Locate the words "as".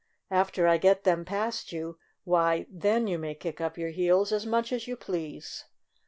4.31-4.47, 4.73-4.87